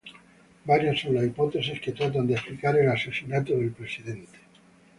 [0.65, 4.39] Varias son las hipótesis que tratan de explicar el asesinato del presidente.